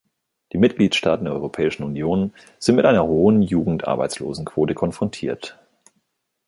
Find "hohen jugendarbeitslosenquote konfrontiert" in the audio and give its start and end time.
3.03-5.59